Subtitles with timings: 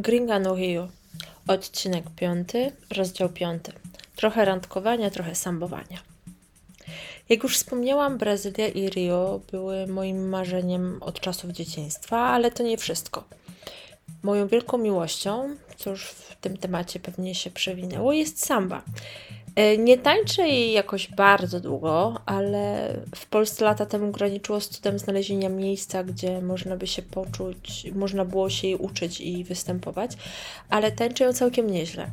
[0.00, 0.88] Gringa no Rio.
[1.46, 2.48] Odcinek 5,
[2.96, 3.64] rozdział 5.
[4.16, 5.98] Trochę randkowania, trochę sambowania.
[7.28, 12.78] Jak już wspomniałam, Brazylia i Rio były moim marzeniem od czasów dzieciństwa, ale to nie
[12.78, 13.24] wszystko.
[14.22, 18.82] Moją wielką miłością, co już w tym temacie pewnie się przewinęło, jest samba.
[19.60, 24.98] E, nie tańczę jej jakoś bardzo długo, ale w Polsce lata temu graniczyło z cudem
[24.98, 30.12] znalezienia miejsca, gdzie można by się poczuć, można było się jej uczyć i występować,
[30.70, 32.10] ale tańczę ją całkiem nieźle.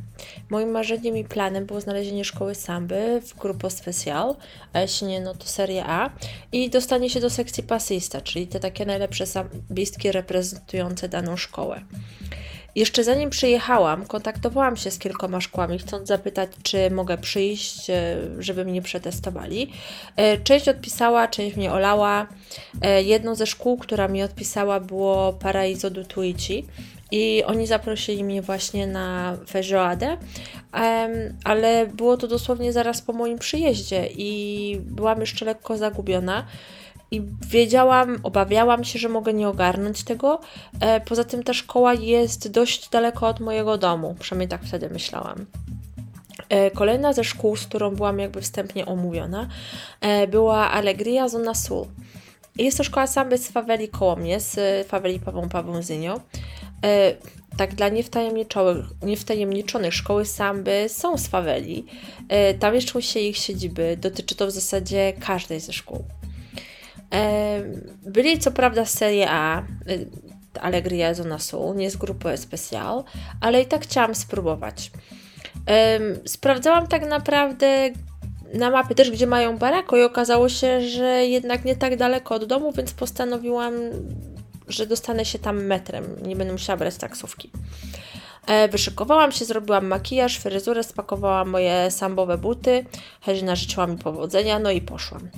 [0.50, 4.36] Moim marzeniem i planem było znalezienie szkoły samby w Grupo Special,
[4.72, 6.10] a jeśli nie, no to Serie A
[6.52, 11.80] i dostanie się do sekcji pasista, czyli te takie najlepsze sambistki reprezentujące daną szkołę.
[12.78, 18.64] Jeszcze zanim przyjechałam, kontaktowałam się z kilkoma szkołami, chcąc zapytać, czy mogę przyjść, e, żeby
[18.64, 19.72] mnie przetestowali.
[20.16, 22.26] E, część odpisała, część mnie olała.
[22.82, 26.66] E, jedną ze szkół, która mi odpisała, było Paraiso do Tuici.
[27.10, 30.16] I oni zaprosili mnie właśnie na feijoadę,
[31.44, 36.46] ale było to dosłownie zaraz po moim przyjeździe i byłam jeszcze lekko zagubiona
[37.10, 40.40] i wiedziałam, obawiałam się, że mogę nie ogarnąć tego.
[40.80, 45.46] E, poza tym ta szkoła jest dość daleko od mojego domu, przynajmniej tak wtedy myślałam.
[46.48, 49.48] E, kolejna ze szkół, z którą byłam jakby wstępnie omówiona,
[50.00, 51.86] e, była Alegria Zona Sul.
[52.56, 56.20] Jest to szkoła samby z faweli koło mnie, z faweli Pawą Pawązynio.
[57.56, 57.88] Tak dla
[59.02, 61.84] niewtajemniczonych, szkoły samby są z faweli.
[62.58, 63.96] Tam mieszczą się ich siedziby.
[64.00, 66.04] Dotyczy to w zasadzie każdej ze szkół.
[68.02, 70.08] Byli co prawda z serii A, y,
[70.60, 73.04] Alegria Zona Sul, nie z grupy Especial,
[73.40, 74.90] ale i tak chciałam spróbować.
[76.26, 77.90] Sprawdzałam tak naprawdę
[78.54, 82.44] na mapie też, gdzie mają barako i okazało się, że jednak nie tak daleko od
[82.44, 83.74] domu, więc postanowiłam,
[84.68, 87.50] że dostanę się tam metrem, nie będę musiała brać taksówki.
[88.46, 92.84] E, wyszykowałam się, zrobiłam makijaż, fryzurę, spakowałam moje sambowe buty,
[93.20, 95.28] Hezina życzyła mi powodzenia, no i poszłam.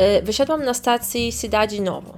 [0.00, 2.14] Y, wysiadłam na stacji Cidade Novo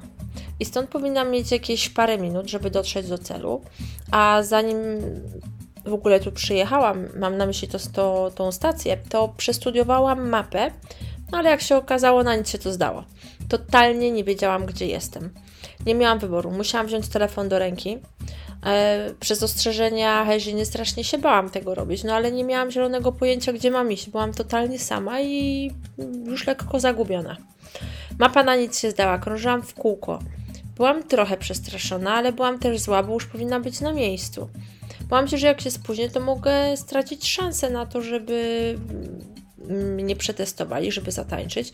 [0.61, 3.63] i stąd powinnam mieć jakieś parę minut, żeby dotrzeć do celu,
[4.11, 4.79] a zanim
[5.85, 10.71] w ogóle tu przyjechałam, mam na myśli to, to, tą stację, to przestudiowałam mapę,
[11.33, 13.05] no ale jak się okazało, na nic się to zdało.
[13.49, 15.31] Totalnie nie wiedziałam, gdzie jestem.
[15.87, 17.99] Nie miałam wyboru, musiałam wziąć telefon do ręki.
[18.67, 23.53] E, przez ostrzeżenia Heziny strasznie się bałam tego robić, no ale nie miałam zielonego pojęcia,
[23.53, 24.11] gdzie mam iść.
[24.11, 25.71] Byłam totalnie sama i
[26.25, 27.37] już lekko zagubiona.
[28.19, 30.19] Mapa na nic się zdała, krążyłam w kółko.
[30.77, 34.49] Byłam trochę przestraszona, ale byłam też zła, bo już powinna być na miejscu.
[35.09, 38.79] Bałam się, że jak się spóźnię, to mogę stracić szansę na to, żeby
[39.69, 41.73] mnie przetestowali, żeby zatańczyć.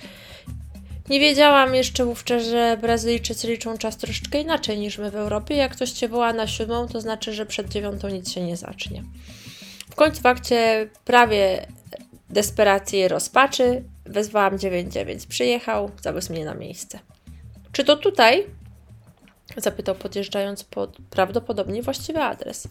[1.08, 5.56] Nie wiedziałam jeszcze wówczas, że Brazylijczycy liczą czas troszeczkę inaczej niż my w Europie.
[5.56, 9.04] Jak ktoś cię woła na siódmą, to znaczy, że przed dziewiątą nic się nie zacznie.
[9.90, 11.66] W końcu w akcie prawie
[12.30, 15.26] desperacji i rozpaczy wezwałam 99.
[15.26, 16.98] Przyjechał, zawiózł mnie na miejsce.
[17.72, 18.46] Czy to tutaj?
[19.56, 22.68] Zapytał podjeżdżając pod prawdopodobnie właściwy adres.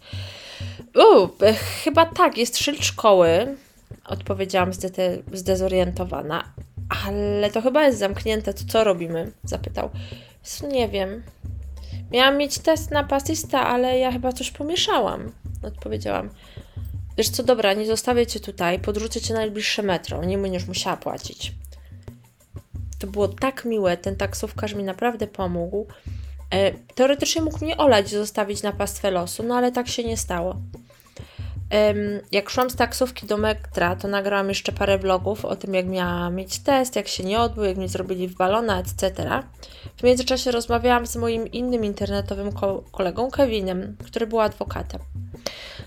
[1.83, 3.57] Chyba tak, jest szyld szkoły.
[4.05, 4.89] Odpowiedziałam zde
[5.33, 6.53] zdezorientowana.
[7.05, 9.31] Ale to chyba jest zamknięte, to co robimy?
[9.43, 9.89] Zapytał.
[10.71, 11.23] Nie wiem.
[12.11, 15.31] Miałam mieć test na pasista, ale ja chyba coś pomieszałam.
[15.63, 16.29] Odpowiedziałam.
[17.19, 20.97] Wiesz co, dobra, nie zostawię cię tutaj, podrzucę cię na najbliższe metro, nie będziesz musiała
[20.97, 21.53] płacić.
[22.99, 25.87] To było tak miłe, ten taksówkarz mi naprawdę pomógł.
[26.51, 30.55] E, teoretycznie mógł mnie olać, zostawić na pastwę losu, no ale tak się nie stało.
[32.31, 36.35] Jak szłam z taksówki do metra, to nagrałam jeszcze parę vlogów o tym, jak miałam
[36.35, 39.13] mieć test, jak się nie odbył, jak mi zrobili w balona, etc.
[39.97, 42.49] W międzyczasie rozmawiałam z moim innym internetowym
[42.91, 44.99] kolegą Kevinem, który był adwokatem.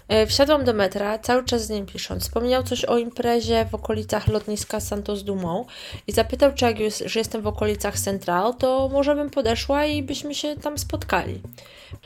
[0.08, 2.22] E, wsiadłam do metra, cały czas z nim pisząc.
[2.22, 5.68] Wspomniał coś o imprezie w okolicach lotniska Santos Dumont
[6.06, 10.02] i zapytał, czy jak już że jestem w okolicach Central, to może bym podeszła i
[10.02, 11.40] byśmy się tam spotkali.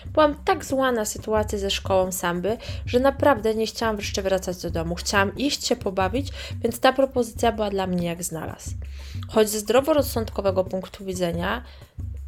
[0.06, 2.56] Byłam tak zła na sytuację ze szkołą samby,
[2.86, 4.94] że naprawdę nie chciałam wreszcie wracać do domu.
[4.94, 6.28] Chciałam iść się pobawić,
[6.62, 8.70] więc ta propozycja była dla mnie jak znalazł.
[9.28, 11.62] Choć ze zdroworozsądkowego punktu widzenia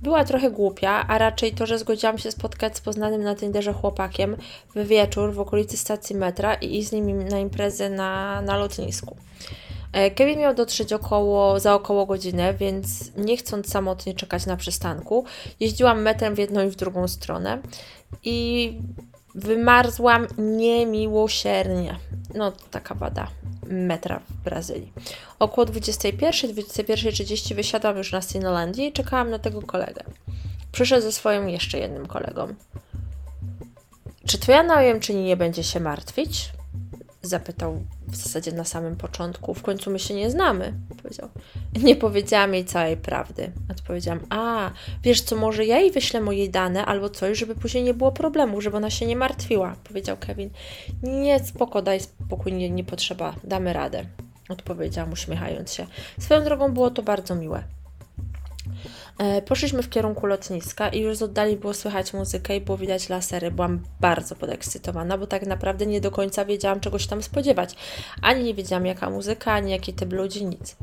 [0.02, 4.37] była trochę głupia, a raczej to, że zgodziłam się spotkać z poznanym na Tinderze chłopakiem
[4.75, 9.17] w wieczór w okolicy stacji metra i iść z nim na imprezę na, na lotnisku.
[9.93, 15.25] E, Kevin miał dotrzeć około, za około godzinę, więc nie chcąc samotnie czekać na przystanku,
[15.61, 17.58] jeździłam metrem w jedną i w drugą stronę
[18.25, 18.73] i
[19.38, 21.99] wymarzłam niemiłosiernie.
[22.35, 23.29] No, taka wada
[23.67, 24.93] metra w Brazylii.
[25.38, 30.05] Około 21, 21.30 wysiadłam już na Sinolandii i czekałam na tego kolegę.
[30.73, 32.55] Przyszedł ze swoim jeszcze jednym kolegą.
[34.26, 36.50] Czy Twoja najemczyni nie będzie się martwić?
[37.22, 39.54] Zapytał w zasadzie na samym początku.
[39.54, 40.72] W końcu my się nie znamy,
[41.02, 41.28] powiedział.
[41.82, 43.52] Nie powiedziałam jej całej prawdy.
[43.70, 44.70] Odpowiedziałam, a,
[45.02, 48.60] wiesz co, może ja jej wyślę moje dane albo coś, żeby później nie było problemu,
[48.60, 50.50] żeby ona się nie martwiła, powiedział Kevin.
[51.02, 54.04] Nie, spoko, daj spokój, nie, nie potrzeba, damy radę,
[54.48, 55.86] odpowiedziałam uśmiechając się.
[56.20, 57.77] Swoją drogą było to bardzo miłe.
[59.18, 63.08] E, poszliśmy w kierunku lotniska i już z oddali było słychać muzykę i było widać
[63.08, 63.50] lasery.
[63.50, 67.74] Byłam bardzo podekscytowana, bo tak naprawdę nie do końca wiedziałam czegoś tam spodziewać.
[68.22, 70.76] Ani nie wiedziałam jaka muzyka, ani jaki typ ludzi, nic.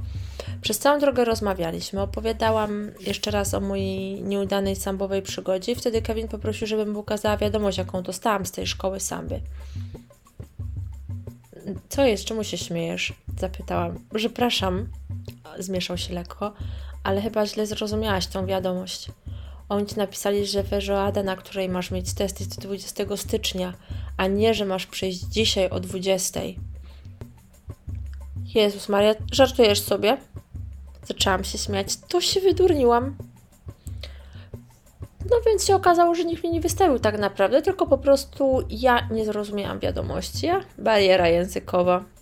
[0.62, 2.02] Przez całą drogę rozmawialiśmy.
[2.02, 7.38] Opowiadałam jeszcze raz o mojej nieudanej sambowej przygodzie i wtedy Kevin poprosił, żebym mu ukazała
[7.38, 9.42] wiadomość, jaką dostałam z tej szkoły samby.
[11.90, 12.26] Co jest?
[12.26, 13.14] Czemu się śmiejesz?
[13.40, 14.00] Zapytałam.
[14.16, 14.88] Przepraszam.
[15.60, 16.54] Zmieszał się lekko
[17.06, 19.08] ale chyba źle zrozumiałaś tą wiadomość.
[19.70, 23.74] Oni ci napisali, że feijoada, na której masz mieć test, jest 20 stycznia,
[24.18, 26.40] a nie, że masz przyjść dzisiaj o 20.
[28.56, 30.18] Jezus Maria, żartujesz sobie?
[31.08, 31.98] Zaczęłam się śmiać.
[31.98, 33.16] To się wydurniłam.
[35.30, 39.08] No więc się okazało, że nikt mnie nie wystawił tak naprawdę, tylko po prostu ja
[39.12, 40.48] nie zrozumiałam wiadomości.
[40.78, 42.15] Bariera językowa.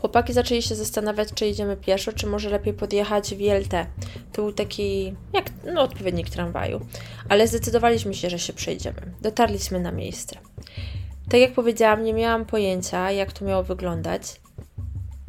[0.00, 3.72] Chłopaki zaczęli się zastanawiać, czy idziemy pieszo, czy może lepiej podjechać w JLT.
[4.32, 6.86] To był taki, jak no, odpowiednik tramwaju.
[7.28, 9.00] Ale zdecydowaliśmy się, że się przejdziemy.
[9.22, 10.36] Dotarliśmy na miejsce.
[11.28, 14.22] Tak jak powiedziałam, nie miałam pojęcia, jak to miało wyglądać.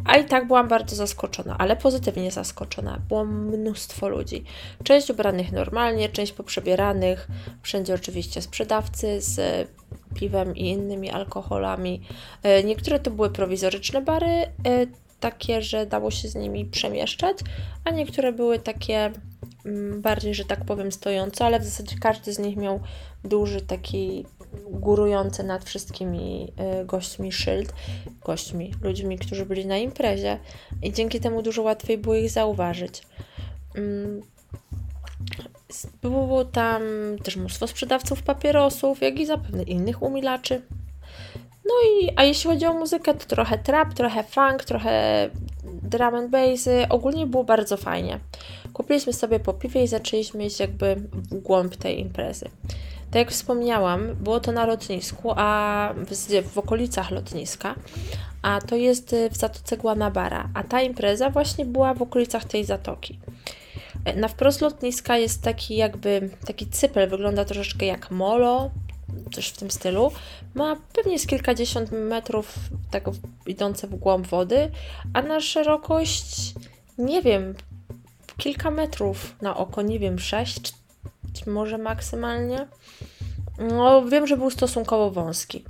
[0.09, 2.99] A i tak byłam bardzo zaskoczona, ale pozytywnie zaskoczona.
[3.07, 4.43] Było mnóstwo ludzi.
[4.83, 7.27] Część ubranych normalnie, część poprzebieranych.
[7.61, 9.67] Wszędzie oczywiście sprzedawcy z
[10.15, 12.01] piwem i innymi alkoholami.
[12.43, 14.49] E, niektóre to były prowizoryczne bary, e,
[15.19, 17.37] takie, że dało się z nimi przemieszczać,
[17.85, 19.11] a niektóre były takie
[19.65, 22.79] mm, bardziej, że tak powiem, stojące, ale w zasadzie każdy z nich miał
[23.23, 24.25] duży taki
[24.71, 27.73] górujący nad wszystkimi e, gośćmi szyld,
[28.25, 30.39] gośćmi, ludźmi, którzy byli na imprezie
[30.81, 33.01] i dzięki temu dużo łatwiej było ich zauważyć.
[33.75, 34.21] Mm,
[36.01, 36.81] było tam
[37.23, 40.61] też mnóstwo sprzedawców papierosów, jak i zapewne innych umilaczy.
[41.65, 45.29] No i, a jeśli chodzi o muzykę, to trochę trap, trochę funk, trochę
[45.63, 46.85] drum and bassy.
[46.89, 48.19] Ogólnie było bardzo fajnie.
[48.73, 52.49] Kupiliśmy sobie po piwie i zaczęliśmy iść jakby w głąb tej imprezy.
[53.11, 57.75] Tak jak wspomniałam, było to na lotnisku, a w, w okolicach lotniska,
[58.41, 63.19] a to jest w Zatoce Guanabara, a ta impreza właśnie była w okolicach tej zatoki.
[64.15, 68.71] Na wprost lotniska jest taki jakby, taki cypel, wygląda troszeczkę jak molo,
[69.31, 70.11] coś w tym stylu.
[70.55, 72.59] Ma pewnie z kilkadziesiąt metrów
[72.91, 73.03] tak
[73.45, 74.71] idące w głąb wody,
[75.13, 76.53] a na szerokość,
[76.97, 77.53] nie wiem,
[78.37, 80.73] kilka metrów na oko, nie wiem, sześć,
[81.47, 82.67] może maksymalnie.
[83.59, 85.63] No, wiem, że był stosunkowo wąski.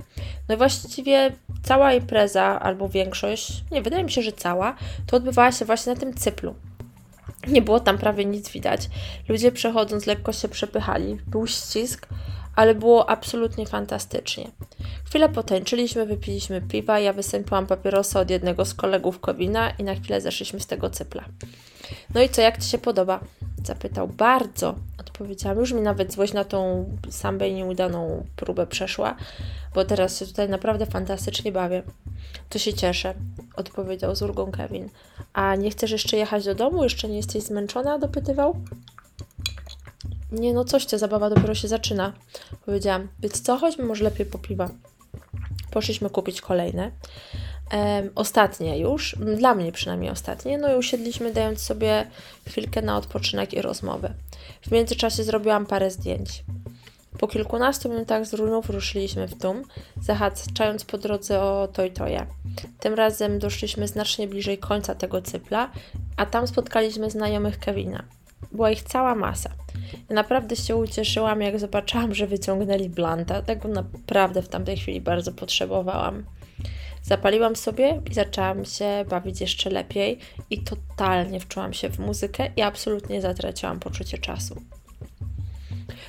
[0.49, 1.31] No i właściwie
[1.63, 4.75] cała impreza, albo większość, nie, wydaje mi się, że cała,
[5.07, 6.55] to odbywała się właśnie na tym cyplu.
[7.47, 8.89] Nie było tam prawie nic widać.
[9.29, 11.17] Ludzie przechodząc lekko się przepychali.
[11.27, 12.07] Był ścisk,
[12.55, 14.51] ale było absolutnie fantastycznie.
[15.05, 20.21] Chwilę potańczyliśmy, wypiliśmy piwa, ja wysępiłam papierosa od jednego z kolegów Kowina i na chwilę
[20.21, 21.25] zeszliśmy z tego cypla.
[22.13, 23.19] No i co, jak Ci się podoba?
[23.63, 24.07] Zapytał.
[24.07, 25.59] Bardzo, odpowiedziałam.
[25.59, 29.15] Już mi nawet złość na tą sambę nieudaną próbę przeszła,
[29.75, 31.83] bo teraz się tutaj naprawdę fantastycznie bawię.
[32.49, 33.13] To się cieszę,
[33.55, 34.89] odpowiedział z ulgą Kevin.
[35.33, 36.83] A nie chcesz jeszcze jechać do domu?
[36.83, 37.99] Jeszcze nie jesteś zmęczona?
[37.99, 38.55] dopytywał.
[40.31, 42.13] Nie no, coś, ta zabawa dopiero się zaczyna,
[42.65, 43.07] powiedziałam.
[43.19, 44.69] Więc co, chodźmy może lepiej po piwa.
[45.71, 46.91] Poszliśmy kupić kolejne.
[48.15, 52.07] Ostatnie już, dla mnie przynajmniej ostatnie, no i usiedliśmy dając sobie
[52.47, 54.13] chwilkę na odpoczynek i rozmowę.
[54.61, 56.43] W międzyczasie zrobiłam parę zdjęć.
[57.19, 59.63] Po kilkunastu minutach z runów ruszyliśmy w dum,
[60.01, 62.25] zahaczając po drodze o Toytoja.
[62.79, 65.71] Tym razem doszliśmy znacznie bliżej końca tego cypla,
[66.17, 68.03] a tam spotkaliśmy znajomych Kevina.
[68.51, 69.49] Była ich cała masa.
[70.09, 73.41] Ja naprawdę się ucieszyłam, jak zobaczyłam, że wyciągnęli blanta.
[73.41, 76.23] Tego naprawdę w tamtej chwili bardzo potrzebowałam.
[77.03, 82.61] Zapaliłam sobie i zaczęłam się bawić jeszcze lepiej i totalnie wczułam się w muzykę i
[82.61, 84.61] absolutnie zatraciłam poczucie czasu.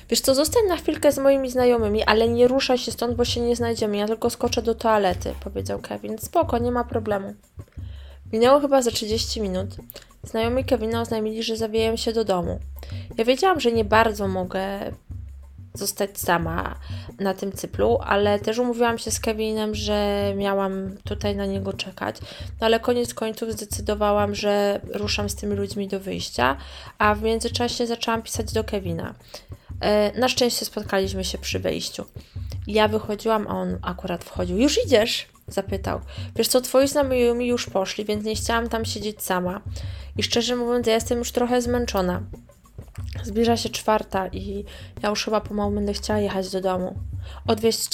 [0.09, 3.41] Wiesz co, zostań na chwilkę z moimi znajomymi, ale nie ruszaj się stąd, bo się
[3.41, 3.97] nie znajdziemy.
[3.97, 6.17] Ja tylko skoczę do toalety, powiedział Kevin.
[6.17, 7.33] Spoko, nie ma problemu.
[8.33, 9.69] Minęło chyba za 30 minut.
[10.23, 12.59] Znajomi Kevina oznajmili, że zawijają się do domu.
[13.17, 14.91] Ja wiedziałam, że nie bardzo mogę
[15.73, 16.75] zostać sama
[17.19, 22.15] na tym cyplu, ale też umówiłam się z Kevinem, że miałam tutaj na niego czekać.
[22.61, 26.57] No ale koniec końców zdecydowałam, że ruszam z tymi ludźmi do wyjścia,
[26.97, 29.15] a w międzyczasie zaczęłam pisać do Kevina.
[29.81, 32.05] E, na szczęście spotkaliśmy się przy wejściu.
[32.67, 34.57] Ja wychodziłam, a on akurat wchodził.
[34.57, 35.27] Już idziesz?
[35.47, 36.01] Zapytał.
[36.35, 39.61] Wiesz co, twoi znajomi już poszli, więc nie chciałam tam siedzieć sama.
[40.17, 42.21] I szczerze mówiąc, ja jestem już trochę zmęczona.
[43.23, 44.65] Zbliża się czwarta i
[45.03, 46.95] ja już chyba pomału będę chciała jechać do domu.
[47.47, 47.89] Odwieźć?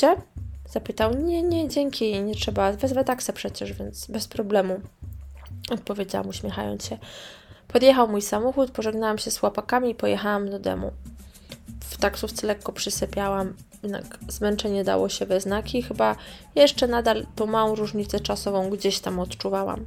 [0.70, 1.13] Zapytał.
[1.13, 2.72] Nie, nie, dzięki, nie trzeba.
[2.72, 4.82] Wezwę taksę przecież, więc bez problemu.
[5.72, 6.98] Odpowiedziałam uśmiechając się.
[7.68, 10.92] Podjechał mój samochód, pożegnałam się z chłopakami i pojechałam do domu.
[11.80, 15.82] W taksówce lekko przysypiałam, jednak zmęczenie dało się we znaki.
[15.82, 16.16] Chyba
[16.56, 19.86] jeszcze nadal tą małą różnicę czasową gdzieś tam odczuwałam.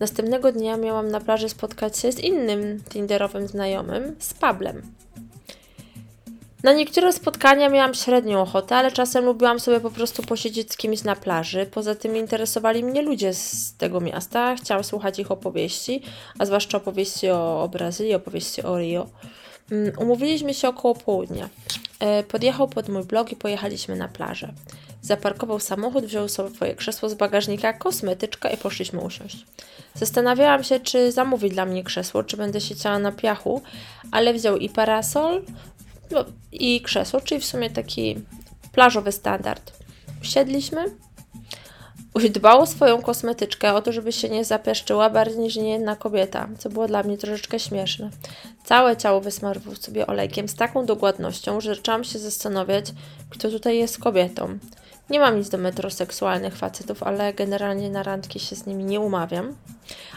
[0.00, 4.82] Następnego dnia miałam na plaży spotkać się z innym tinderowym znajomym, z Pablem.
[6.64, 11.02] Na niektóre spotkania miałam średnią ochotę, ale czasem lubiłam sobie po prostu posiedzieć z kimś
[11.02, 11.66] na plaży.
[11.66, 16.02] Poza tym interesowali mnie ludzie z tego miasta, chciałam słuchać ich opowieści,
[16.38, 19.06] a zwłaszcza opowieści o, o Brazylii, opowieści o Rio.
[19.70, 21.48] Um, umówiliśmy się około południa.
[22.00, 24.52] E, podjechał pod mój blog i pojechaliśmy na plażę.
[25.08, 29.46] Zaparkował samochód, wziął swoje krzesło z bagażnika, kosmetyczka i poszliśmy usiąść.
[29.94, 33.62] Zastanawiałam się, czy zamówi dla mnie krzesło, czy będę siedziała na piachu,
[34.10, 35.42] ale wziął i parasol,
[36.10, 38.16] no, i krzesło, czyli w sumie taki
[38.72, 39.72] plażowy standard.
[40.22, 40.84] Usiedliśmy,
[42.30, 46.70] dbał o swoją kosmetyczkę, o to, żeby się nie zapeszczyła bardziej niż jedna kobieta, co
[46.70, 48.10] było dla mnie troszeczkę śmieszne.
[48.64, 52.84] Całe ciało wysmarował sobie olejkiem z taką dokładnością, że zaczęłam się zastanawiać,
[53.30, 54.58] kto tutaj jest kobietą.
[55.10, 59.56] Nie mam nic do metroseksualnych facetów, ale generalnie na randki się z nimi nie umawiam.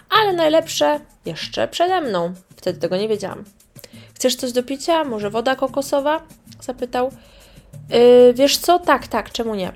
[0.10, 2.34] Ale najlepsze jeszcze przede mną.
[2.56, 3.44] Wtedy tego nie wiedziałam.
[4.16, 5.04] Chcesz coś do picia?
[5.04, 6.22] Może woda kokosowa?
[6.62, 7.12] Zapytał.
[7.90, 8.80] Yy, wiesz co?
[8.80, 9.72] Tak, tak, czemu nie?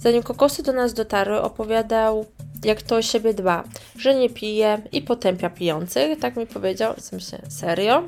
[0.00, 2.26] Zanim kokosy do nas dotarły, opowiadał,
[2.64, 3.64] jak to o siebie dba,
[3.98, 6.18] że nie pije i potępia pijących.
[6.18, 6.94] Tak mi powiedział.
[6.94, 8.02] W sensie, serio?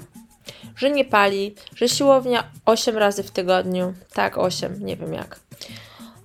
[0.77, 3.95] Że nie pali, że siłownia 8 razy w tygodniu.
[4.13, 5.41] Tak, 8, nie wiem jak.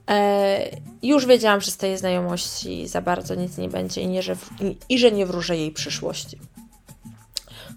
[0.10, 0.70] E,
[1.04, 4.36] już wiedziałam, że z tej znajomości za bardzo nic nie będzie i, nie, że,
[4.90, 6.40] i, że nie wróżę jej przyszłości.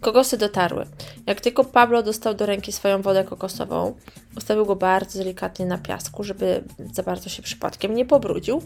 [0.00, 0.86] Kokosy dotarły.
[1.26, 3.94] Jak tylko Pablo dostał do ręki swoją wodę kokosową,
[4.36, 8.62] ustawił go bardzo delikatnie na piasku, żeby za bardzo się przypadkiem nie pobrudził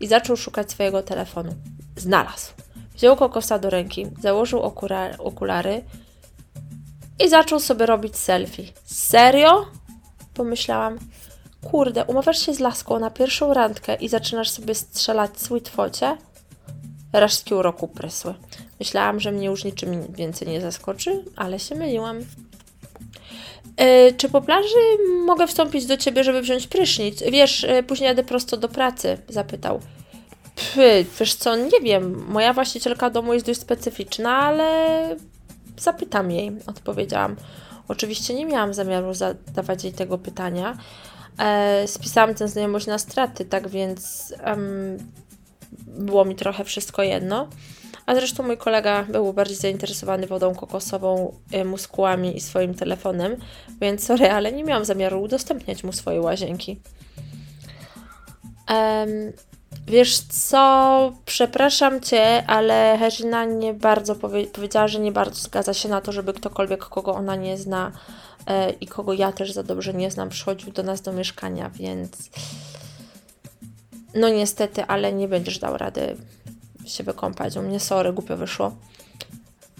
[0.00, 1.54] i zaczął szukać swojego telefonu.
[1.96, 2.52] Znalazł.
[2.94, 4.62] Wziął kokosa do ręki, założył
[5.18, 5.84] okulary
[7.24, 8.72] i zaczął sobie robić selfie.
[8.84, 9.66] Serio?
[10.34, 10.98] Pomyślałam.
[11.70, 16.16] Kurde, umawiasz się z laską na pierwszą randkę i zaczynasz sobie strzelać sweet focie?
[17.12, 18.34] Resztki uroku prysły.
[18.80, 22.20] Myślałam, że mnie już niczym więcej nie zaskoczy, ale się myliłam.
[23.76, 24.78] E, czy po plaży
[25.26, 27.22] mogę wstąpić do ciebie, żeby wziąć prysznic?
[27.22, 29.80] Wiesz, e, później jadę prosto do pracy, zapytał.
[30.74, 32.24] Py, wiesz co, nie wiem.
[32.28, 35.16] Moja właścicielka domu jest dość specyficzna, ale
[35.78, 37.36] zapytam jej, odpowiedziałam.
[37.88, 40.76] Oczywiście nie miałam zamiaru zadawać jej tego pytania.
[41.38, 44.98] E, spisałam tę znajomość na straty, tak więc um,
[45.86, 47.48] było mi trochę wszystko jedno.
[48.06, 53.36] A zresztą mój kolega był bardziej zainteresowany wodą kokosową, y, muskułami i swoim telefonem,
[53.80, 56.80] więc sorry, ale nie miałam zamiaru udostępniać mu swojej łazienki.
[58.70, 59.32] Um,
[59.86, 65.88] wiesz co, przepraszam Cię, ale Herzina nie bardzo powie powiedziała, że nie bardzo zgadza się
[65.88, 67.92] na to, żeby ktokolwiek, kogo ona nie zna
[68.46, 72.30] e, i kogo ja też za dobrze nie znam, przychodził do nas do mieszkania, więc
[74.14, 76.16] no niestety, ale nie będziesz dał rady
[76.86, 77.56] się wykąpać.
[77.56, 78.72] U mnie sorry, głupio wyszło.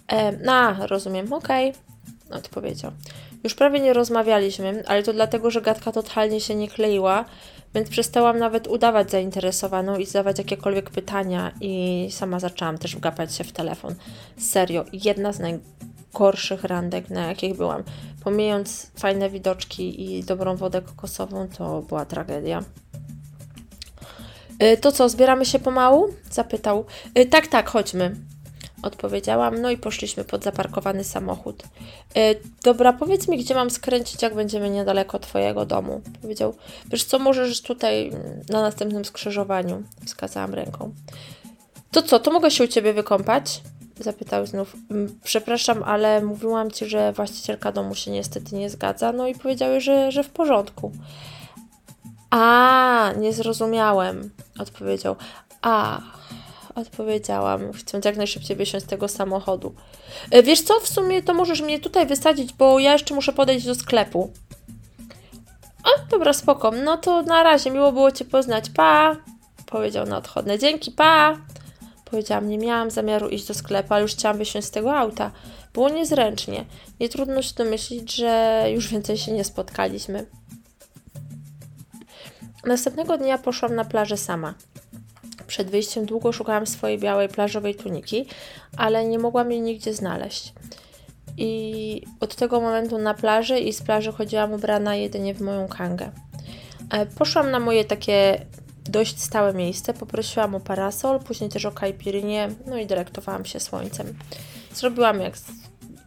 [0.09, 1.73] E, no, rozumiem, okej,
[2.27, 2.39] okay.
[2.39, 2.93] odpowiedział.
[3.45, 7.25] Już prawie nie rozmawialiśmy, ale to dlatego, że gadka totalnie się nie kleiła,
[7.75, 13.45] więc przestałam nawet udawać zainteresowaną i zadawać jakiekolwiek pytania i sama zaczęłam też wgapać się
[13.45, 13.95] w telefon.
[14.39, 17.83] Serio, jedna z najgorszych randek, na jakich byłam.
[18.25, 22.65] Pomijając fajne widoczki i dobrą wodę kokosową, to była tragedia.
[24.63, 26.09] Y, to co, zbieramy się pomału?
[26.31, 26.85] Zapytał.
[27.19, 28.17] Y, tak, tak, chodźmy.
[28.85, 31.63] Odpowiedziałam, no i poszliśmy pod zaparkowany samochód.
[31.63, 36.01] Y, dobra, powiedz mi, gdzie mam skręcić, jak będziemy niedaleko Twojego domu.
[36.23, 36.55] Powiedział,
[36.87, 38.11] wiesz co, możesz tutaj
[38.49, 39.83] na następnym skrzyżowaniu.
[40.07, 40.93] Wskazałam ręką.
[41.91, 43.61] To co, to mogę się u Ciebie wykąpać?
[44.01, 44.77] Zapytał znów.
[44.91, 49.13] Mm, przepraszam, ale mówiłam Ci, że właścicielka domu się niestety nie zgadza.
[49.13, 50.93] No i powiedziały, że, że w porządku.
[52.31, 55.17] A, nie zrozumiałem, odpowiedział.
[55.63, 56.01] A,
[56.75, 59.75] odpowiedziałam, chcąc jak najszybciej wysiąść z tego samochodu.
[60.31, 63.67] E, wiesz co, w sumie to możesz mnie tutaj wysadzić, bo ja jeszcze muszę podejść
[63.67, 64.33] do sklepu.
[65.85, 66.71] A, dobra, spoko.
[66.71, 68.71] No to na razie, miło było Cię poznać.
[68.71, 69.17] Pa!
[69.67, 70.59] Powiedział na odchodne.
[70.59, 71.39] Dzięki, pa!
[72.05, 75.31] Powiedziałam, nie miałam zamiaru iść do sklepu, ale już chciałam wysiąść z tego auta.
[75.73, 76.65] Było niezręcznie.
[77.01, 80.27] Nie trudno się domyślić, że już więcej się nie spotkaliśmy.
[82.65, 84.55] Następnego dnia poszłam na plażę sama.
[85.47, 88.27] Przed wyjściem długo szukałam swojej białej plażowej tuniki,
[88.77, 90.53] ale nie mogłam jej nigdzie znaleźć.
[91.37, 96.11] I od tego momentu na plaży i z plaży chodziłam ubrana jedynie w moją kangę.
[96.91, 98.47] E, poszłam na moje takie
[98.85, 104.19] dość stałe miejsce, poprosiłam o parasol, później też o kajpirynię, no i dyrektowałam się słońcem.
[104.75, 105.35] Zrobiłam jak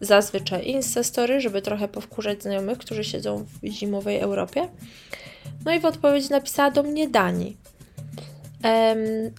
[0.01, 4.67] zazwyczaj Insta Story, żeby trochę powkurzać znajomych, którzy siedzą w zimowej Europie.
[5.65, 7.57] No i w odpowiedzi napisała do mnie Dani.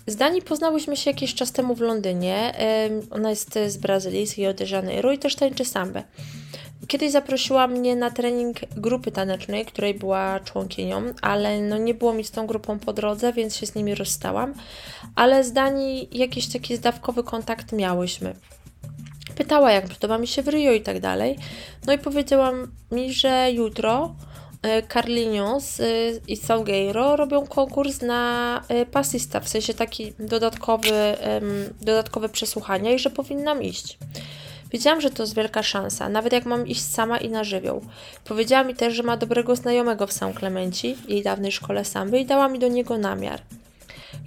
[0.06, 2.54] Z Dani poznałyśmy się jakiś czas temu w Londynie.
[3.11, 6.02] Ona jest z Brazylii, z Rio de Janeiro i też tańczy sambę.
[6.88, 12.25] Kiedyś zaprosiła mnie na trening grupy tanecznej, której była członkinią, ale no nie było mi
[12.25, 14.54] z tą grupą po drodze, więc się z nimi rozstałam.
[15.14, 15.54] Ale z
[16.12, 18.35] jakiś taki zdawkowy kontakt miałyśmy.
[19.37, 21.38] Pytała, jak podoba mi się w Rio i tak dalej.
[21.87, 24.14] No i powiedziałam mi, że jutro
[24.92, 25.84] Carlinhos e,
[26.28, 31.16] i Salgueiro robią konkurs na e, pasista, w sensie taki dodatkowy,
[31.80, 33.98] dodatkowe przesłuchania i że powinnam iść.
[34.72, 37.80] Wiedziałam, że to jest wielka szansa, nawet jak mam iść sama i na żywioł.
[38.24, 42.26] Powiedziała mi też, że ma dobrego znajomego w San Clemenci, jej dawnej szkole samby i
[42.26, 43.40] dała mi do niego namiar.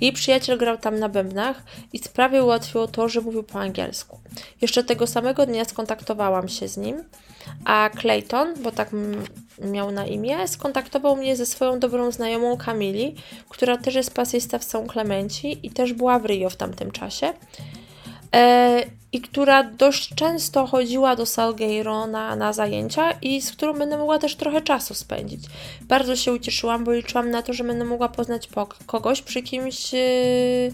[0.02, 4.20] Jej przyjaciel grał tam na bębnach i sprawie ułatwiło to, że mówił po angielsku.
[4.62, 7.04] Jeszcze tego samego dnia skontaktowałam się z nim,
[7.66, 8.90] a Clayton, bo tak
[9.62, 13.16] miał na imię, skontaktował mnie ze swoją dobrą znajomą Kamili,
[13.50, 17.34] która też jest pasista w São Clemenci i też była w Rio w tamtym czasie.
[18.36, 23.98] E, I która dość często chodziła do Salgueiro na, na zajęcia i z którą będę
[23.98, 25.42] mogła też trochę czasu spędzić.
[25.82, 28.50] Bardzo się ucieszyłam, bo liczyłam na to, że będę mogła poznać
[28.86, 29.94] kogoś przy kimś.
[29.94, 30.72] Yy,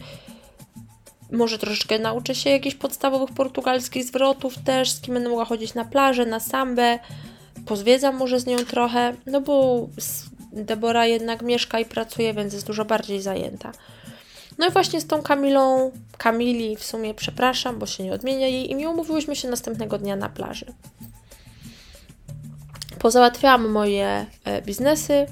[1.32, 5.86] może troszeczkę nauczę się jakichś podstawowych portugalskich zwrotów też, z kim będę mogła chodzić na
[5.86, 7.00] plażę, na sambę,
[7.66, 9.88] pozwiedzam może z nią trochę, no bo
[10.52, 13.72] Debora jednak mieszka i pracuje, więc jest dużo bardziej zajęta.
[14.58, 18.72] No i właśnie z tą Kamilą, Kamili w sumie przepraszam, bo się nie odmienia jej
[18.72, 20.66] imię, umówiłyśmy się następnego dnia na plaży.
[23.00, 25.26] Pozałatwiałam moje e, biznesy,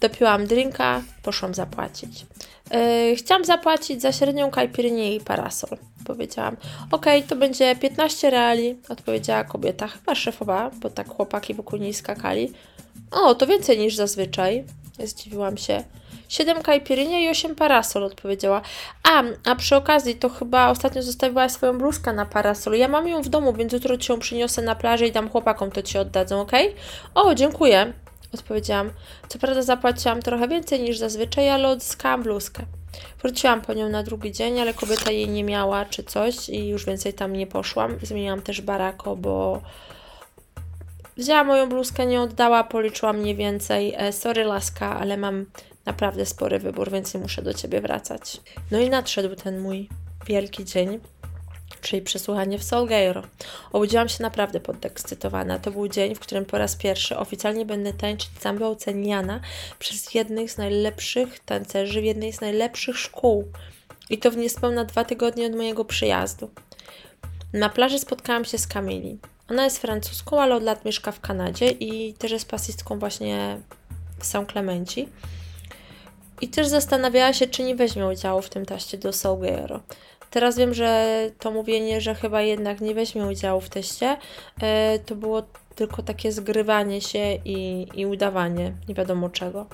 [0.00, 2.26] dopiłam drinka, poszłam zapłacić.
[2.70, 5.78] Yy, chciałam zapłacić za średnią kajpirnię i parasol.
[6.04, 6.56] Powiedziałam,
[6.90, 12.52] ok, to będzie 15 reali, odpowiedziała kobieta, chyba szefowa, bo tak chłopaki wokół niej skakali.
[13.10, 14.64] O, to więcej niż zazwyczaj.
[15.04, 15.84] Zdziwiłam się.
[16.30, 18.62] 7 kajpirynia i 8 parasol, odpowiedziała.
[19.02, 22.74] A, a przy okazji, to chyba ostatnio zostawiła swoją bluzkę na parasol.
[22.74, 25.70] Ja mam ją w domu, więc jutro ci ją przyniosę na plażę i dam chłopakom,
[25.70, 26.52] to ci oddadzą, ok?
[27.14, 27.92] O, dziękuję.
[28.34, 28.90] Odpowiedziałam.
[29.28, 32.62] Co prawda zapłaciłam trochę więcej niż zazwyczaj, ale odzyskałam bluzkę.
[33.22, 36.86] Wróciłam po nią na drugi dzień, ale kobieta jej nie miała czy coś i już
[36.86, 37.96] więcej tam nie poszłam.
[38.02, 39.60] Zmieniłam też barako, bo
[41.16, 43.94] wzięła moją bluzkę, nie oddała, policzyła mniej więcej.
[43.96, 45.46] E, sorry laska, ale mam
[45.86, 48.40] naprawdę spory wybór, więc nie muszę do Ciebie wracać.
[48.70, 49.88] No i nadszedł ten mój
[50.26, 51.00] wielki dzień
[51.80, 53.22] czyli przesłuchanie w Solgeiro.
[53.72, 55.58] Obudziłam się naprawdę podekscytowana.
[55.58, 59.40] To był dzień, w którym po raz pierwszy oficjalnie będę tańczyć sambę oceniana
[59.78, 63.52] przez jednych z najlepszych tancerzy w jednej z najlepszych szkół.
[64.10, 66.50] I to w niespełna dwa tygodnie od mojego przyjazdu.
[67.52, 69.18] Na plaży spotkałam się z Kamili.
[69.50, 73.60] Ona jest francuską, ale od lat mieszka w Kanadzie i też jest pasistką właśnie
[74.18, 75.08] w São Clemenci.
[76.40, 79.80] I też zastanawiała się, czy nie weźmie udziału w tym taście do Salgueiro.
[80.30, 84.16] Teraz wiem, że to mówienie, że chyba jednak nie weźmie udziału w teście,
[84.62, 85.42] e, to było
[85.74, 89.66] tylko takie zgrywanie się i, i udawanie nie wiadomo czego.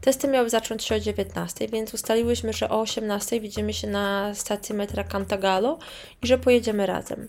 [0.00, 4.74] Testy miały zacząć się o 19, więc ustaliłyśmy, że o 18 widzimy się na stacji
[4.74, 5.78] metra Cantagalo
[6.22, 7.28] i że pojedziemy razem.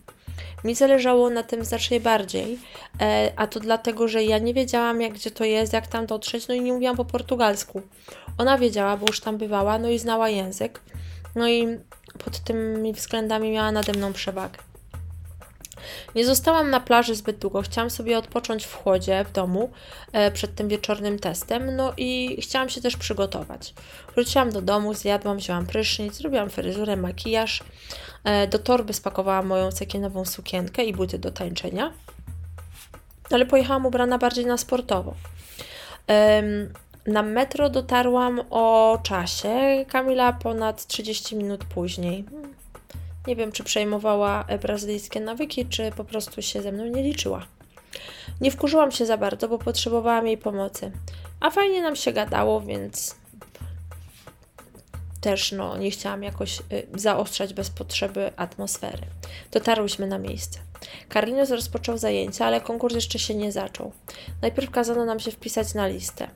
[0.64, 2.60] Mi zależało na tym znacznie bardziej,
[3.02, 6.48] e, a to dlatego, że ja nie wiedziałam, jak gdzie to jest, jak tam dotrzeć,
[6.48, 7.82] no i nie mówiłam po portugalsku.
[8.38, 10.82] Ona wiedziała, bo już tam bywała, no i znała język.
[11.36, 11.68] No i
[12.26, 14.58] pod tymi względami miała nade mną przewagę.
[16.16, 17.62] Nie zostałam na plaży zbyt długo.
[17.62, 19.72] Chciałam sobie odpocząć w chłodzie w domu
[20.14, 23.74] e, przed tym wieczornym testem, no i chciałam się też przygotować.
[24.16, 27.64] Wróciłam do domu, zjadłam, wzięłam prysznic, zrobiłam fryzurę, makijaż.
[28.24, 31.94] E, do torby spakowałam moją cekienową sukienkę i buty do tańczenia.
[33.32, 35.14] Ale pojechałam ubrana bardziej na sportowo.
[37.08, 42.26] Na metro dotarłam o czasie, Kamila ponad 30 minut później.
[43.28, 47.46] Nie wiem, czy przejmowała brazylijskie nawyki, czy po prostu się ze mną nie liczyła.
[48.42, 50.92] Nie wkurzyłam się za bardzo, bo potrzebowałam jej pomocy.
[51.40, 53.16] A fajnie nam się gadało, więc
[55.22, 59.04] też no, nie chciałam jakoś y, zaostrzać bez potrzeby atmosfery.
[59.52, 60.60] Dotarłyśmy na miejsce.
[61.14, 63.92] Carlinhos rozpoczął zajęcia, ale konkurs jeszcze się nie zaczął.
[64.42, 66.28] Najpierw kazano nam się wpisać na listę.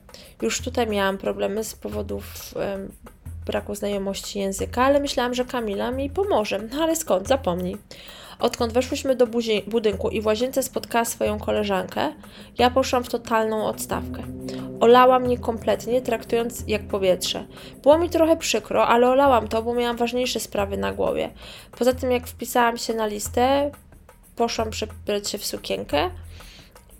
[0.42, 2.54] Już tutaj miałam problemy z powodów
[3.46, 6.58] braku znajomości języka, ale myślałam, że Kamila mi pomoże.
[6.58, 7.28] No ale skąd?
[7.28, 7.76] Zapomnij.
[8.42, 9.26] Odkąd weszłyśmy do
[9.66, 12.12] budynku i w łazience spotkała swoją koleżankę,
[12.58, 14.22] ja poszłam w totalną odstawkę.
[14.80, 17.44] Olała mnie kompletnie, traktując jak powietrze.
[17.82, 21.30] Było mi trochę przykro, ale olałam to, bo miałam ważniejsze sprawy na głowie.
[21.78, 23.70] Poza tym, jak wpisałam się na listę,
[24.36, 26.10] poszłam przebrać się w sukienkę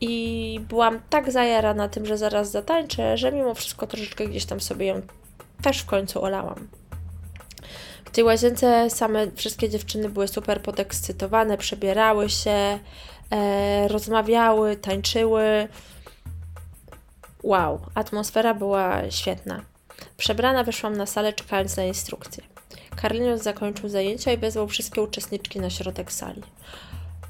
[0.00, 4.86] i byłam tak zajarana tym, że zaraz zatańczę, że mimo wszystko troszeczkę gdzieś tam sobie
[4.86, 5.00] ją
[5.62, 6.81] też w końcu olałam.
[8.12, 12.78] W tej łazience same wszystkie dziewczyny były super podekscytowane, przebierały się,
[13.30, 15.68] e, rozmawiały, tańczyły.
[17.42, 19.62] Wow, atmosfera była świetna.
[20.16, 22.42] Przebrana wyszłam na salę, czekając na instrukcję.
[22.96, 26.42] Karlinius zakończył zajęcia i wezwał wszystkie uczestniczki na środek sali.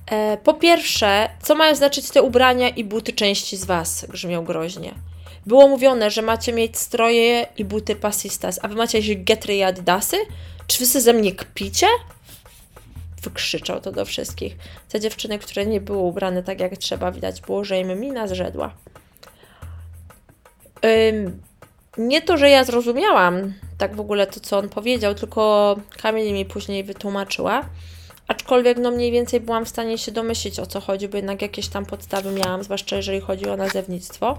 [0.07, 4.07] E, po pierwsze, co mają znaczyć te ubrania i buty części z Was?
[4.09, 4.95] grzmiał groźnie.
[5.47, 9.63] Było mówione, że macie mieć stroje i buty pasistas, a wy macie jakieś getry i
[9.63, 10.17] adidasy?
[10.67, 11.87] Czy wy ze mnie kpicie?
[13.23, 14.57] Wykrzyczał to do wszystkich.
[14.89, 18.75] Te dziewczyny, które nie były ubrane tak jak trzeba, widać było, że im mina zrzedła.
[20.85, 21.43] Ym,
[21.99, 26.45] nie to, że ja zrozumiałam tak w ogóle to, co on powiedział, tylko Kamil mi
[26.45, 27.65] później wytłumaczyła.
[28.29, 31.69] Aczkolwiek no mniej więcej byłam w stanie się domyślić o co chodzi, bo jednak jakieś
[31.69, 34.39] tam podstawy miałam, zwłaszcza jeżeli chodzi o nazewnictwo.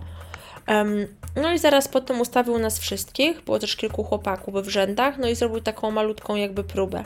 [1.36, 5.36] No i zaraz potem ustawił nas wszystkich, było też kilku chłopaków w rzędach, no i
[5.36, 7.04] zrobił taką malutką jakby próbę.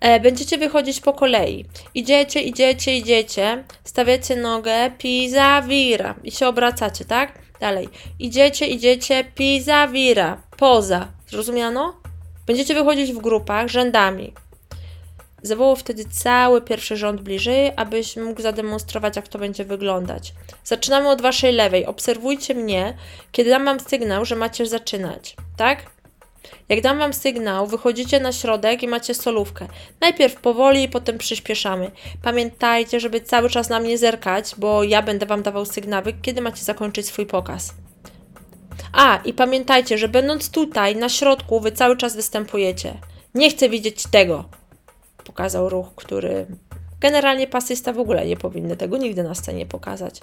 [0.00, 1.64] E, będziecie wychodzić po kolei.
[1.94, 7.32] Idziecie, idziecie, idziecie, stawiacie nogę, pisa, vira i się obracacie, tak?
[7.60, 7.88] Dalej.
[8.18, 11.08] Idziecie, idziecie, pisa, vira, poza.
[11.26, 11.94] Zrozumiano?
[12.46, 14.32] Będziecie wychodzić w grupach, rzędami.
[15.42, 20.34] Zawołał wtedy cały pierwszy rząd bliżej, abyś mógł zademonstrować, jak to będzie wyglądać.
[20.64, 21.86] Zaczynamy od waszej lewej.
[21.86, 22.96] Obserwujcie mnie,
[23.32, 25.36] kiedy dam wam sygnał, że macie zaczynać.
[25.56, 25.82] Tak?
[26.68, 29.66] Jak dam wam sygnał, wychodzicie na środek i macie solówkę.
[30.00, 31.90] Najpierw powoli, potem przyspieszamy.
[32.22, 36.64] Pamiętajcie, żeby cały czas na mnie zerkać, bo ja będę wam dawał sygnały, kiedy macie
[36.64, 37.74] zakończyć swój pokaz.
[38.92, 42.94] A, i pamiętajcie, że będąc tutaj, na środku, wy cały czas występujecie.
[43.34, 44.57] Nie chcę widzieć tego
[45.38, 46.46] pokazał ruch, który
[47.00, 50.20] generalnie pasysta w ogóle nie powinny tego nigdy na scenie pokazać.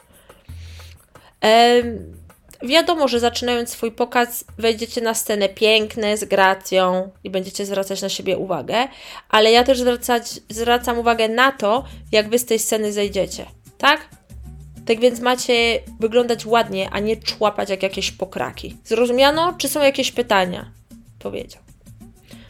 [2.64, 8.10] Wiadomo, że zaczynając swój pokaz, wejdziecie na scenę piękne, z gracją i będziecie zwracać na
[8.10, 8.88] siebie uwagę,
[9.30, 13.46] ale ja też zwracać, zwracam uwagę na to, jak wy z tej sceny zejdziecie,
[13.78, 14.10] tak?
[14.86, 18.78] Tak więc macie wyglądać ładnie, a nie człapać jak jakieś pokraki.
[18.84, 19.54] Zrozumiano?
[19.58, 20.72] Czy są jakieś pytania?
[21.20, 21.62] Powiedział.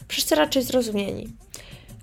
[0.08, 1.44] Wszyscy raczej zrozumieni.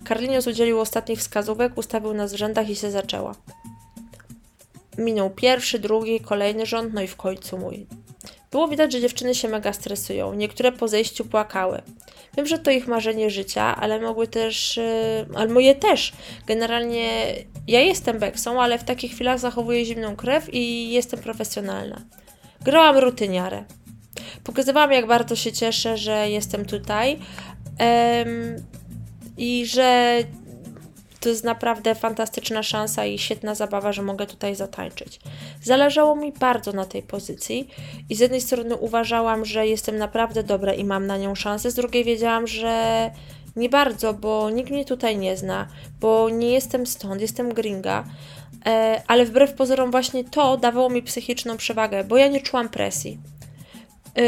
[0.05, 3.35] Karlinius udzielił ostatnich wskazówek, ustawił nas w rzędach i się zaczęła.
[4.99, 7.87] Minął pierwszy, drugi, kolejny rząd, no i w końcu mój.
[8.51, 10.35] Było widać, że dziewczyny się mega stresują.
[10.35, 11.83] Niektóre po zejściu płakały.
[12.37, 16.13] Wiem, że to ich marzenie życia, ale mogły też, yy, ale moje też.
[16.47, 17.35] Generalnie
[17.69, 22.01] ja jestem beksą, ale w takich chwilach zachowuję zimną krew i jestem profesjonalna.
[22.61, 23.65] Grałam rutyniarę.
[24.45, 27.19] Pokazywałam, jak bardzo się cieszę, że jestem tutaj.
[27.79, 28.57] Ehm,
[29.37, 30.19] i że
[31.23, 35.21] to jest naprawdę fantastyczna szansa i świetna zabawa, że mogę tutaj zatańczyć.
[35.63, 37.69] Zależało mi bardzo na tej pozycji
[38.11, 41.75] i z jednej strony uważałam, że jestem naprawdę dobra i mam na nią szansę, z
[41.75, 43.11] drugiej wiedziałam, że
[43.57, 45.69] nie bardzo, bo nikt mnie tutaj nie zna,
[46.01, 48.05] bo nie jestem stąd, jestem gringa,
[48.67, 53.19] e, ale wbrew pozorom właśnie to dawało mi psychiczną przewagę, bo ja nie czułam presji.
[54.19, 54.23] E,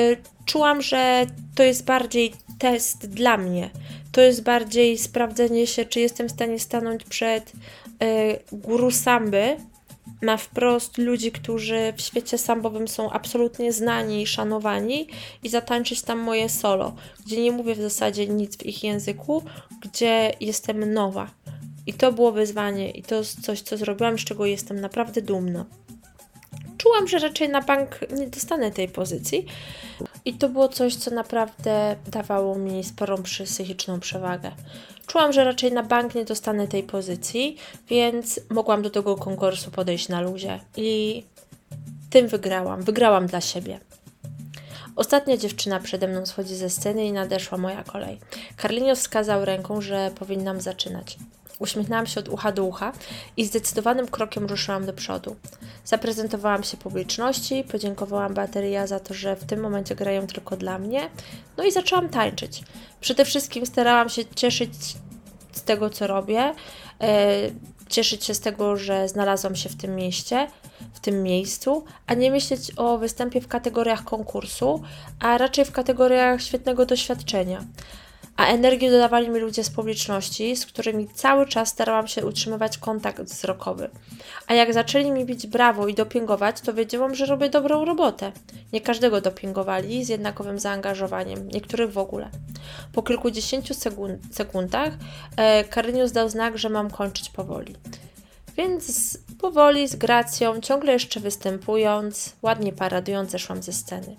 [0.45, 3.71] czułam, że to jest bardziej test dla mnie,
[4.15, 7.55] to jest bardziej sprawdzenie się, czy jestem w stanie stanąć przed y,
[8.53, 9.57] guru samby,
[10.23, 15.09] na wprost ludzi, którzy w świecie sambowym są absolutnie znani i szanowani
[15.43, 16.95] i zatańczyć tam moje solo,
[17.27, 19.43] gdzie nie mówię w zasadzie nic w ich języku,
[19.81, 21.31] gdzie jestem nowa.
[21.87, 25.65] I to było wyzwanie i to jest coś, co zrobiłam, z czego jestem naprawdę dumna.
[26.79, 29.47] Czułam, że raczej na bank nie dostanę tej pozycji,
[30.25, 34.51] i to było coś, co naprawdę dawało mi sporą psychiczną przewagę.
[35.07, 37.57] Czułam, że raczej na bank nie dostanę tej pozycji,
[37.89, 40.61] więc mogłam do tego konkursu podejść na luzie.
[40.77, 41.23] I
[42.11, 42.83] tym wygrałam.
[42.83, 43.81] Wygrałam dla siebie.
[44.97, 48.19] Ostatnia dziewczyna przede mną schodzi ze sceny i nadeszła moja kolej.
[48.57, 51.19] Karlinio wskazał ręką, że powinnam zaczynać.
[51.59, 52.93] Uśmiechnęłam się od ucha do ucha
[53.37, 55.37] i zdecydowanym krokiem ruszyłam do przodu.
[55.85, 61.11] Zaprezentowałam się publiczności, podziękowałam bateria za to, że w tym momencie grają tylko dla mnie,
[61.57, 62.63] no i zaczęłam tańczyć.
[63.01, 64.71] Przede wszystkim starałam się cieszyć
[65.53, 66.55] z tego, co robię.
[67.01, 67.51] E,
[67.89, 70.47] cieszyć się z tego, że znalazłam się w tym mieście,
[70.95, 74.83] w tym miejscu, a nie myśleć o występie w kategoriach konkursu,
[75.21, 77.65] a raczej w kategoriach świetnego doświadczenia
[78.37, 83.23] a energię dodawali mi ludzie z publiczności, z którymi cały czas starałam się utrzymywać kontakt
[83.23, 83.91] wzrokowy.
[84.47, 88.33] A jak zaczęli mi bić brawo i dopingować, to wiedziałam, że robię dobrą robotę.
[88.73, 92.31] Nie każdego dopingowali z jednakowym zaangażowaniem, niektórych w ogóle.
[92.93, 94.93] Po kilkudziesięciu sekund, sekundach
[95.37, 95.65] e,
[96.13, 97.75] dał znak, że mam kończyć powoli.
[98.57, 104.17] Więc powoli, z gracją, ciągle jeszcze występując, ładnie paradując, zeszłam ze sceny.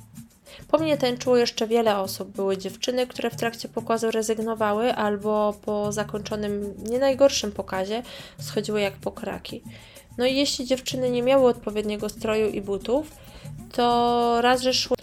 [0.76, 2.30] Po mnie tańczyło jeszcze wiele osób.
[2.30, 8.04] Były dziewczyny, które w trakcie pokazu rezygnowały, albo po zakończonym, nie najgorszym pokazie
[8.40, 9.64] schodziły jak po kraki.
[10.18, 13.12] No i jeśli dziewczyny nie miały odpowiedniego stroju i butów,
[13.72, 14.98] to raz, że szły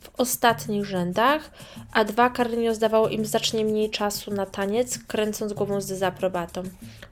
[0.00, 1.50] w ostatnich rzędach,
[1.92, 6.62] a dwa Karlinio zdawało im znacznie mniej czasu na taniec, kręcąc głową z dezaprobatą.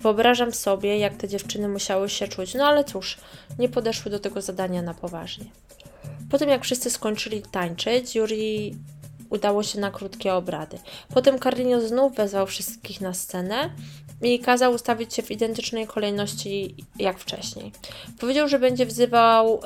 [0.01, 3.19] Wyobrażam sobie, jak te dziewczyny musiały się czuć, no ale cóż,
[3.59, 5.45] nie podeszły do tego zadania na poważnie.
[6.31, 8.75] Po tym jak wszyscy skończyli tańczyć, Juri
[9.31, 10.79] udało się na krótkie obrady.
[11.15, 13.71] Potem Carlinio znów wezwał wszystkich na scenę
[14.23, 17.73] i kazał ustawić się w identycznej kolejności jak wcześniej.
[18.21, 19.61] Powiedział, że będzie wzywał y,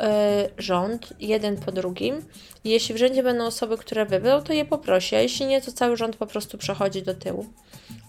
[0.58, 2.24] rząd jeden po drugim
[2.64, 5.72] i jeśli w rzędzie będą osoby, które wybrał, to je poprosi, a jeśli nie, to
[5.72, 7.46] cały rząd po prostu przechodzi do tyłu.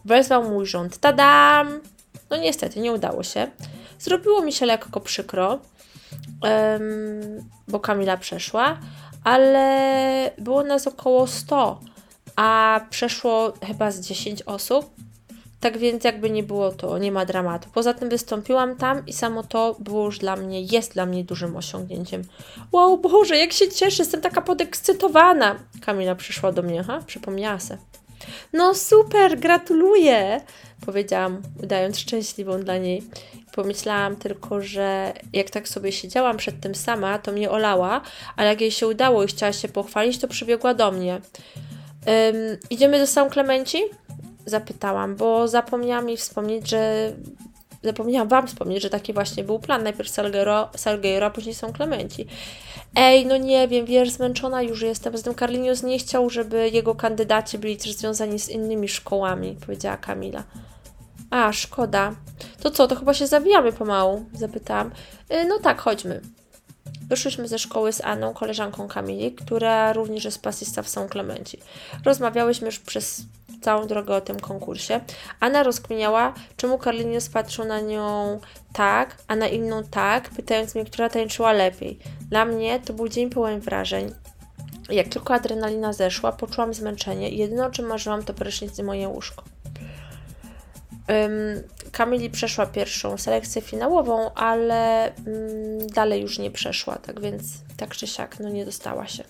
[0.06, 0.98] Wezwał mój rząd.
[0.98, 1.82] Tadam!
[2.30, 3.52] No niestety, nie udało się.
[4.00, 5.60] Zrobiło mi się lekko przykro,
[7.68, 8.78] bo Kamila przeszła,
[9.24, 11.80] ale było nas około 100,
[12.36, 14.90] a przeszło chyba z 10 osób.
[15.60, 17.70] Tak więc jakby nie było to, nie ma dramatu.
[17.74, 21.56] Poza tym wystąpiłam tam i samo to było już dla mnie, jest dla mnie dużym
[21.56, 22.24] osiągnięciem.
[22.72, 25.56] Wow, Boże, jak się cieszę, jestem taka podekscytowana.
[25.82, 27.00] Kamila przyszła do mnie, ha?
[27.06, 27.78] Przypomniała se.
[28.54, 30.42] No super, gratuluję,
[30.86, 33.04] powiedziałam, udając szczęśliwą dla niej.
[33.52, 38.02] Pomyślałam tylko, że jak tak sobie siedziałam przed tym sama, to mnie olała,
[38.36, 41.14] ale jak jej się udało i chciała się pochwalić, to przybiegła do mnie.
[41.14, 43.82] Um, idziemy do San Clemenci?
[44.46, 47.14] Zapytałam, bo zapomniałam mi wspomnieć, że
[47.84, 49.84] zapomniałam Wam wspomnieć, że taki właśnie był plan.
[49.84, 50.10] Najpierw
[50.76, 52.28] Salguero, a później są Clemenci.
[52.96, 55.18] Ej, no nie wiem, wiesz, zmęczona już jestem.
[55.18, 59.98] Z tym Carlinius nie chciał, żeby jego kandydaci byli też związani z innymi szkołami, powiedziała
[59.98, 60.44] Kamila.
[61.30, 62.16] A, szkoda.
[62.62, 64.26] To co, to chyba się zawijamy pomału?
[64.34, 64.92] Zapytałam.
[65.34, 66.22] Y, no tak, chodźmy.
[67.10, 71.58] Wyszłyśmy ze szkoły z Anną, koleżanką Kamili, która również jest pasista w São Clemenci.
[72.06, 73.22] Rozmawiałyśmy już przez
[73.62, 75.00] całą drogę o tym konkursie.
[75.40, 78.40] Anna rozkminiała, czemu Karlinius patrzył na nią
[78.74, 82.00] tak, a na inną tak, pytając mnie, która tańczyła lepiej.
[82.30, 84.12] Dla mnie to był dzień pełen wrażeń.
[84.90, 89.08] Jak tylko adrenalina zeszła, poczułam zmęczenie i jedyne o czym marzyłam to prysznic i moje
[89.08, 89.44] łóżko.
[91.92, 95.12] Kamili przeszła pierwszą selekcję finałową, ale
[95.94, 97.44] dalej już nie przeszła, tak więc
[97.78, 99.24] tak czy siak no nie dostała się.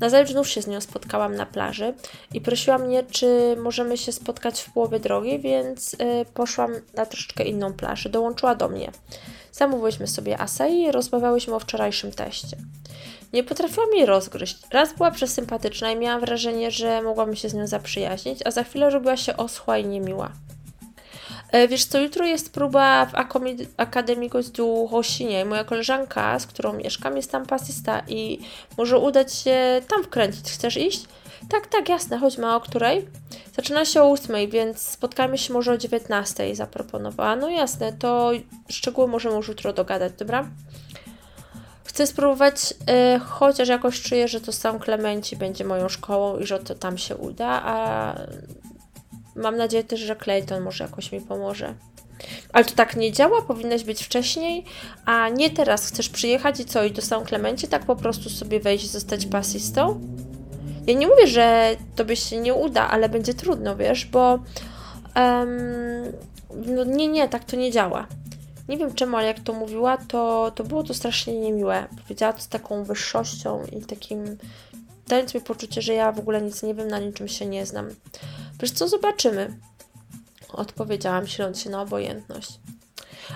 [0.00, 1.94] Na zajutrz znów się z nią spotkałam na plaży
[2.34, 5.96] i prosiła mnie, czy możemy się spotkać w połowie drogi, więc y,
[6.34, 8.08] poszłam na troszeczkę inną plażę.
[8.08, 8.90] Dołączyła do mnie.
[9.52, 12.56] Zamówiłyśmy sobie asai i rozmawiałyśmy o wczorajszym teście.
[13.32, 14.58] Nie potrafiłam jej rozgryźć.
[14.70, 18.90] Raz była przesympatyczna i miałam wrażenie, że mogłam się z nią zaprzyjaźnić, a za chwilę
[18.90, 20.32] robiła się oschła i niemiła.
[21.52, 23.12] E, wiesz co, jutro jest próba w
[23.76, 25.44] Akademii Goździu Hosinie.
[25.44, 28.38] Moja koleżanka, z którą mieszkam, jest tam pasista i
[28.78, 30.50] może udać się tam wkręcić.
[30.50, 31.04] Chcesz iść?
[31.48, 32.54] Tak, tak, jasne, chodźmy.
[32.54, 33.08] o której?
[33.56, 37.36] Zaczyna się o 8, więc spotkamy się może o 19, zaproponowała.
[37.36, 38.30] No jasne, to
[38.68, 40.44] szczegóły możemy już jutro dogadać, dobra?
[41.84, 46.58] Chcę spróbować, e, chociaż jakoś czuję, że to sam Klemenci będzie moją szkołą i że
[46.58, 48.14] to tam się uda, a
[49.36, 51.74] Mam nadzieję też, że Clayton może jakoś mi pomoże.
[52.52, 54.64] Ale to tak nie działa, powinnaś być wcześniej,
[55.04, 58.60] a nie teraz chcesz przyjechać i co, i do San Clemencie tak po prostu sobie
[58.60, 60.00] wejść zostać basistą?
[60.86, 64.38] Ja nie mówię, że tobie się nie uda, ale będzie trudno, wiesz, bo
[65.16, 66.12] um,
[66.66, 68.06] no nie, nie, tak to nie działa.
[68.68, 71.86] Nie wiem czemu, ale jak to mówiła, to, to było to strasznie niemiłe.
[72.02, 74.38] Powiedziała to z taką wyższością i takim
[75.08, 77.88] dając mi poczucie, że ja w ogóle nic nie wiem, na niczym się nie znam.
[78.60, 79.58] Wiesz co, zobaczymy.
[80.48, 82.58] Odpowiedziałam, siląc się na obojętność.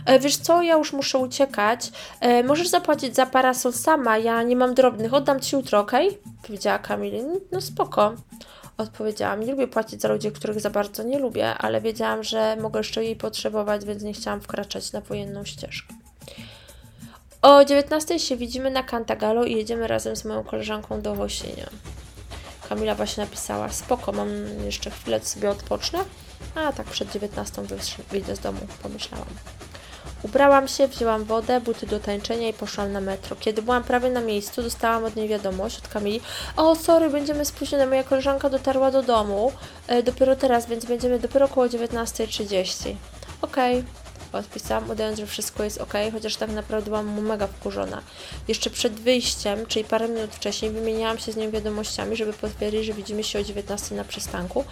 [0.06, 1.90] E, wiesz co, ja już muszę uciekać.
[2.20, 6.08] E, możesz zapłacić za parasol sama, ja nie mam drobnych, oddam ci jutro, okej?
[6.08, 6.20] Okay?
[6.42, 7.22] Powiedziała Kamili.
[7.52, 8.14] No spoko.
[8.78, 12.80] Odpowiedziałam, nie lubię płacić za ludzi, których za bardzo nie lubię, ale wiedziałam, że mogę
[12.80, 15.94] jeszcze jej potrzebować, więc nie chciałam wkraczać na wojenną ścieżkę.
[17.42, 21.66] O 19 się widzimy na Cantagalo i jedziemy razem z moją koleżanką do Hosienia.
[22.68, 24.28] Kamila właśnie napisała, spoko, mam
[24.64, 25.98] jeszcze chwilę sobie odpocznę,
[26.54, 27.62] a tak przed 19
[28.10, 29.28] wyjdę z domu, pomyślałam.
[30.22, 33.36] Ubrałam się, wzięłam wodę, buty do tańczenia i poszłam na metro.
[33.40, 36.20] Kiedy byłam prawie na miejscu, dostałam od niej wiadomość od Kamili.
[36.56, 37.86] O, sorry, będziemy spóźnione.
[37.86, 39.52] Moja koleżanka dotarła do domu
[39.86, 42.94] e, dopiero teraz, więc będziemy dopiero około 19.30.
[43.42, 43.84] Okej.
[44.38, 48.02] Odpisałam, udając, że wszystko jest ok, chociaż tak naprawdę byłam mu mega wkurzona.
[48.48, 52.92] Jeszcze przed wyjściem, czyli parę minut wcześniej, wymieniałam się z nią wiadomościami, żeby potwierdzić, że
[52.92, 54.64] widzimy się o 19 na przystanku,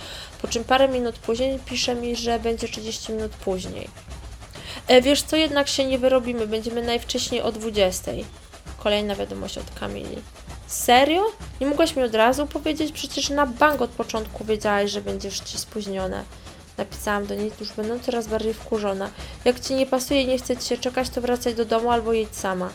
[0.42, 3.88] po czym parę minut później pisze mi, że będzie 30 minut później.
[4.88, 8.12] E, wiesz co, jednak się nie wyrobimy, będziemy najwcześniej o 20.
[8.79, 10.16] Kolejna wiadomość od Kamili.
[10.66, 11.22] Serio?
[11.61, 12.92] Nie mogłaś mi od razu powiedzieć?
[12.92, 16.24] Przecież na bank od początku wiedziałaś, że będziesz ci spóźnione.
[16.79, 19.11] Napisałam do niej, już będąc coraz bardziej wkurzona.
[19.45, 22.13] Jak ci nie pasuje i nie chce ci się czekać, to wracaj do domu albo
[22.13, 22.71] jedź sama.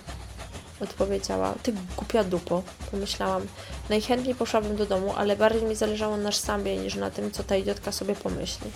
[0.82, 1.54] Odpowiedziała.
[1.64, 3.48] Ty głupia dupo, pomyślałam.
[3.90, 7.56] Najchętniej poszłabym do domu, ale bardziej mi zależało na szambie niż na tym, co ta
[7.56, 8.72] idiotka sobie pomyśli.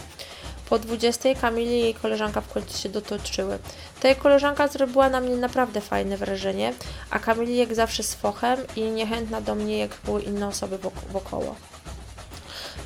[0.70, 3.60] Po 20 Kamili i jej koleżanka w końcu się dotoczyły.
[4.02, 6.74] Ta jej koleżanka zrobiła na mnie naprawdę fajne wrażenie,
[7.10, 10.78] a Kamili jak zawsze z fochem i niechętna do mnie, jak były inne osoby
[11.12, 11.56] wokoło.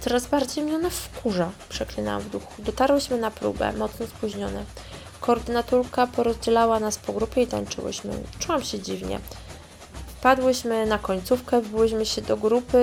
[0.01, 2.53] Coraz bardziej mnie ona wkurza, przeklinałam w duchu.
[2.59, 4.63] Dotarłyśmy na próbę, mocno spóźnione.
[5.19, 8.13] Koordynatorka porozdzielała nas po grupie i tańczyłyśmy.
[8.39, 9.19] Czułam się dziwnie.
[10.07, 12.79] Wpadłyśmy na końcówkę, wbyłyśmy się do grupy.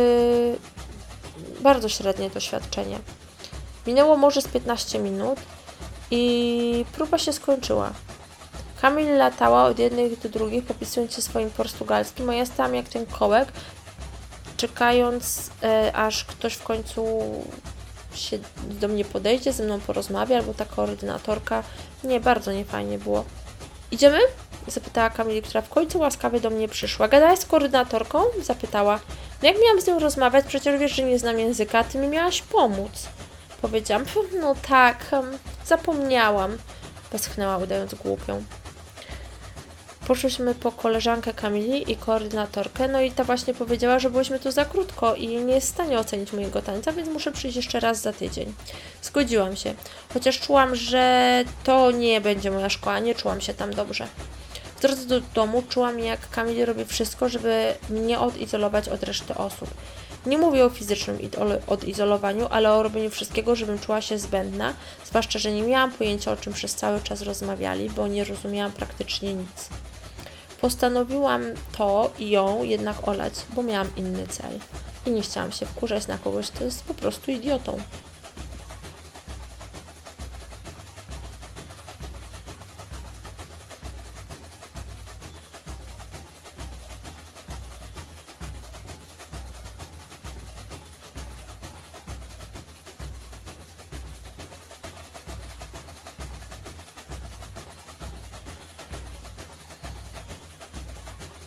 [1.60, 2.98] Bardzo średnie doświadczenie.
[3.86, 5.38] Minęło może z 15 minut
[6.10, 7.92] i próba się skończyła.
[8.80, 13.06] Kamil latała od jednych do drugich, popisując się swoim portugalskim, a ja stałam jak ten
[13.06, 13.52] kołek,
[14.56, 17.04] czekając, e, aż ktoś w końcu
[18.14, 21.62] się do mnie podejdzie, ze mną porozmawia, albo ta koordynatorka.
[22.04, 23.24] Nie, bardzo niefajnie było.
[23.90, 24.18] Idziemy?
[24.66, 27.08] Zapytała Kamili, która w końcu łaskawie do mnie przyszła.
[27.08, 28.22] Gadałaś z koordynatorką?
[28.42, 29.00] Zapytała.
[29.42, 30.44] No jak miałam z nią rozmawiać?
[30.46, 33.08] Przecież wiesz, że nie znam języka, ty mi miałaś pomóc.
[33.62, 34.04] Powiedziałam,
[34.40, 35.10] no tak,
[35.66, 36.58] zapomniałam.
[37.10, 38.44] Poschnęła, udając głupią.
[40.06, 44.64] Poszłyśmy po koleżankę Kamili i koordynatorkę, no i ta właśnie powiedziała, że byłyśmy tu za
[44.64, 48.12] krótko i nie jest w stanie ocenić mojego tańca, więc muszę przyjść jeszcze raz za
[48.12, 48.54] tydzień.
[49.02, 49.74] Zgodziłam się,
[50.14, 54.06] chociaż czułam, że to nie będzie moja szkoła, nie czułam się tam dobrze.
[54.76, 59.70] W drodze do domu czułam, jak Kamili robi wszystko, żeby mnie odizolować od reszty osób.
[60.26, 61.18] Nie mówię o fizycznym
[61.66, 66.36] odizolowaniu, ale o robieniu wszystkiego, żebym czuła się zbędna, zwłaszcza, że nie miałam pojęcia, o
[66.36, 69.68] czym przez cały czas rozmawiali, bo nie rozumiałam praktycznie nic.
[70.64, 74.58] Postanowiłam to i ją jednak olać, bo miałam inny cel.
[75.06, 77.80] I nie chciałam się wkurzać na kogoś, kto jest po prostu idiotą.